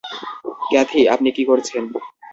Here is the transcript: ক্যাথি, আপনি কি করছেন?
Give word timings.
ক্যাথি, 0.63 1.01
আপনি 1.13 1.29
কি 1.37 1.43
করছেন? 1.45 1.83